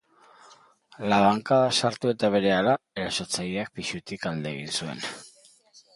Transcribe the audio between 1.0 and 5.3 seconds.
Labankada sartu eta berehala, erasotzaileak pisutik alde egin zuen.